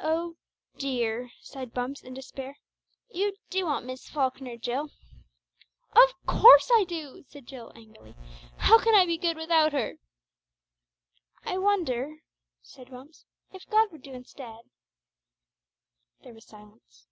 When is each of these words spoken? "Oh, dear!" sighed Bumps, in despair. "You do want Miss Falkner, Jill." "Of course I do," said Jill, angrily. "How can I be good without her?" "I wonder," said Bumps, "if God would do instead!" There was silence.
"Oh, 0.00 0.34
dear!" 0.78 1.30
sighed 1.40 1.72
Bumps, 1.72 2.02
in 2.02 2.12
despair. 2.12 2.58
"You 3.08 3.36
do 3.50 3.66
want 3.66 3.86
Miss 3.86 4.08
Falkner, 4.08 4.56
Jill." 4.56 4.90
"Of 5.92 6.10
course 6.26 6.68
I 6.74 6.82
do," 6.82 7.22
said 7.28 7.46
Jill, 7.46 7.70
angrily. 7.76 8.16
"How 8.56 8.82
can 8.82 8.96
I 8.96 9.06
be 9.06 9.16
good 9.16 9.36
without 9.36 9.70
her?" 9.72 9.94
"I 11.44 11.56
wonder," 11.56 12.16
said 12.62 12.90
Bumps, 12.90 13.24
"if 13.52 13.64
God 13.70 13.92
would 13.92 14.02
do 14.02 14.12
instead!" 14.12 14.62
There 16.24 16.34
was 16.34 16.44
silence. 16.46 17.06